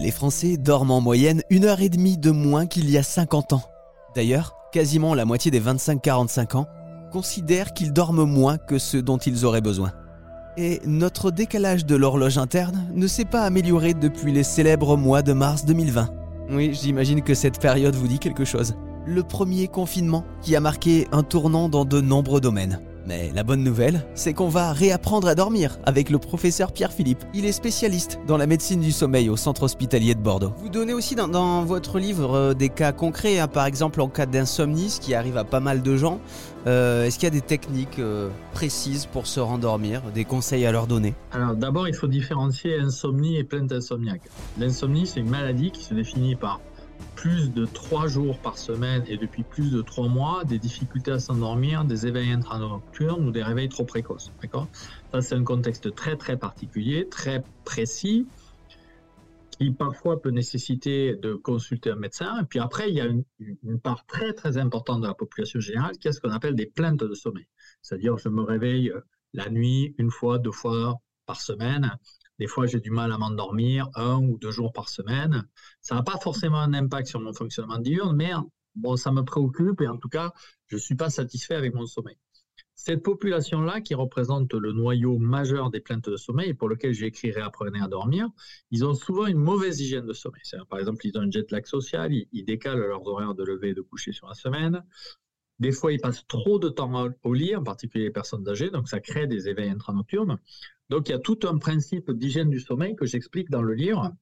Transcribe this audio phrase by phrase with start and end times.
[0.00, 3.52] Les Français dorment en moyenne une heure et demie de moins qu'il y a 50
[3.52, 3.62] ans.
[4.14, 6.66] D'ailleurs, quasiment la moitié des 25-45 ans
[7.12, 9.92] considèrent qu'ils dorment moins que ce dont ils auraient besoin.
[10.56, 15.34] Et notre décalage de l'horloge interne ne s'est pas amélioré depuis les célèbres mois de
[15.34, 16.08] mars 2020.
[16.50, 18.76] Oui, j'imagine que cette période vous dit quelque chose.
[19.04, 22.80] Le premier confinement qui a marqué un tournant dans de nombreux domaines.
[23.06, 27.24] Mais la bonne nouvelle, c'est qu'on va réapprendre à dormir avec le professeur Pierre Philippe.
[27.34, 30.52] Il est spécialiste dans la médecine du sommeil au centre hospitalier de Bordeaux.
[30.58, 34.26] Vous donnez aussi dans, votre livre euh, des cas concrets, hein, par exemple en cas
[34.26, 36.20] d'insomnie, ce qui arrive à pas mal de gens.
[36.66, 40.72] Euh, est-ce qu'il y a des techniques euh, précises pour se rendormir, des conseils à
[40.72, 41.14] leur donner?
[41.32, 44.22] Alors d'abord, il faut différencier insomnie et plainte insomniaque.
[44.58, 46.60] L'insomnie, c'est une maladie qui se définit par
[47.20, 51.18] plus de trois jours par semaine et depuis plus de trois mois, des difficultés à
[51.18, 54.32] s'endormir, des éveils intranocturnes ou des réveils trop précoces.
[54.40, 54.68] D'accord?
[55.12, 58.26] Ça, c'est un contexte très très particulier, très précis,
[59.50, 62.40] qui parfois peut nécessiter de consulter un médecin.
[62.40, 65.60] Et puis après, il y a une, une part très très importante de la population
[65.60, 67.46] générale qui est ce qu'on appelle des plaintes de sommeil.
[67.82, 68.94] C'est-à-dire, je me réveille
[69.34, 70.94] la nuit une fois, deux fois
[71.26, 71.98] par semaine
[72.40, 75.46] des fois, j'ai du mal à m'endormir un ou deux jours par semaine.
[75.82, 78.32] Ça n'a pas forcément un impact sur mon fonctionnement diurne, mais
[78.74, 80.32] bon, ça me préoccupe et en tout cas,
[80.66, 82.16] je ne suis pas satisfait avec mon sommeil.
[82.74, 87.30] Cette population-là, qui représente le noyau majeur des plaintes de sommeil, pour lequel j'ai écrit
[87.30, 88.30] Réapprenez à dormir,
[88.70, 90.40] ils ont souvent une mauvaise hygiène de sommeil.
[90.70, 93.74] Par exemple, ils ont un jet lag social, ils, décalent leurs horaires de lever et
[93.74, 94.82] de coucher sur la semaine.
[95.60, 98.88] Des fois, ils passent trop de temps au lit, en particulier les personnes âgées, donc
[98.88, 100.38] ça crée des éveils intranocturnes.
[100.88, 104.12] Donc il y a tout un principe d'hygiène du sommeil que j'explique dans le livre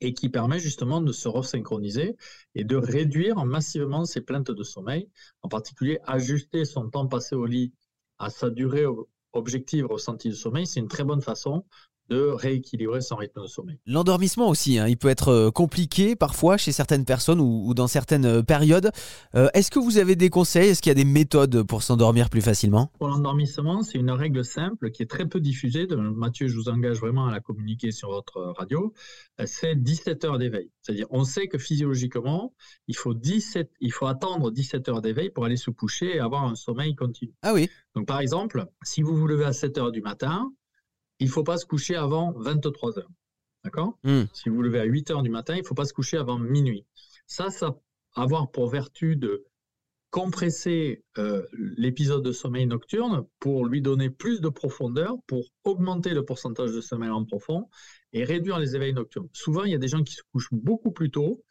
[0.00, 2.16] et qui permet justement de se resynchroniser
[2.54, 5.10] et de réduire massivement ces plaintes de sommeil,
[5.42, 7.72] en particulier ajuster son temps passé au lit
[8.18, 8.86] à sa durée
[9.32, 11.64] objective ressentie de sommeil, c'est une très bonne façon
[12.08, 13.78] de rééquilibrer son rythme de sommeil.
[13.86, 18.24] L'endormissement aussi, hein, il peut être euh, compliqué parfois chez certaines personnes ou, dans certaines
[18.24, 18.90] euh, périodes.
[19.34, 20.70] Euh, est-ce que vous avez des conseils?
[20.70, 22.90] Est-ce qu'il y a des méthodes pour s'endormir plus facilement?
[22.98, 25.86] Pour l'endormissement, c'est une règle simple qui est très peu diffusée.
[25.88, 28.92] Mathieu, je vous engage vraiment à la communiquer sur votre radio.
[29.44, 30.70] C'est 17 heures d'éveil.
[30.82, 32.54] C'est-à-dire, on sait que physiologiquement,
[32.86, 36.44] il faut, 17, il faut attendre 17 heures d'éveil pour aller se coucher et avoir
[36.44, 37.32] un sommeil continu.
[37.42, 37.68] Ah oui.
[37.94, 40.50] Donc par exemple, si vous vous levez à 7 heures du matin,
[41.20, 43.10] il ne faut pas se coucher avant 23 heures.
[43.64, 43.98] D'accord?
[44.04, 44.24] Hmm.
[44.32, 46.16] Si vous vous levez à 8 heures du matin, il ne faut pas se coucher
[46.16, 46.86] avant minuit.
[47.26, 49.44] Ça, ça va avoir pour vertu de
[50.10, 56.24] compresser euh, l'épisode de sommeil nocturne pour lui donner plus de profondeur, pour augmenter le
[56.24, 57.68] pourcentage de sommeil en profond
[58.12, 59.28] et réduire les éveils nocturnes.
[59.32, 61.44] Souvent, il y a des gens qui se couchent beaucoup plus tôt,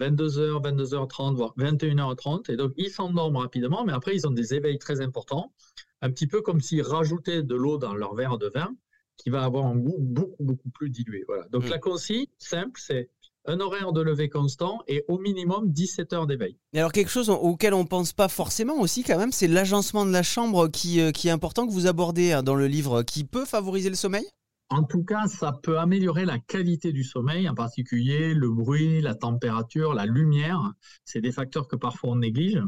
[0.00, 4.78] 22h, 22h30, voire 21h30, et donc ils s'endorment rapidement, mais après, ils ont des éveils
[4.78, 5.52] très importants,
[6.00, 8.74] un petit peu comme s'ils rajoutaient de l'eau dans leur verre de vin,
[9.22, 11.24] qui va avoir un goût beaucoup, beaucoup plus dilué.
[11.26, 11.46] Voilà.
[11.48, 11.68] Donc mm.
[11.68, 13.10] la consigne, simple, c'est
[13.46, 16.56] un horaire de lever constant et au minimum 17 heures d'éveil.
[16.72, 20.04] Et alors quelque chose auquel on ne pense pas forcément aussi quand même, c'est l'agencement
[20.04, 23.02] de la chambre qui, euh, qui est important que vous abordez hein, dans le livre,
[23.02, 24.26] qui peut favoriser le sommeil?
[24.72, 29.16] En tout cas, ça peut améliorer la qualité du sommeil, en particulier le bruit, la
[29.16, 30.74] température, la lumière.
[31.04, 32.62] C'est des facteurs que parfois on néglige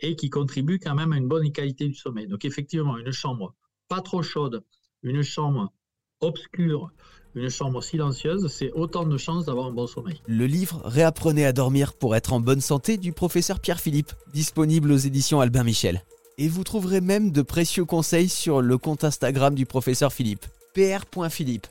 [0.00, 2.26] et qui contribuent quand même à une bonne qualité du sommeil.
[2.26, 3.54] Donc effectivement, une chambre
[3.88, 4.62] pas trop chaude,
[5.02, 5.72] une chambre
[6.20, 6.90] obscure,
[7.34, 10.20] une chambre silencieuse, c'est autant de chances d'avoir un bon sommeil.
[10.26, 14.90] Le livre Réapprenez à dormir pour être en bonne santé du professeur Pierre Philippe, disponible
[14.90, 16.02] aux éditions Albin Michel.
[16.38, 21.66] Et vous trouverez même de précieux conseils sur le compte Instagram du professeur Philippe, pr.philippe.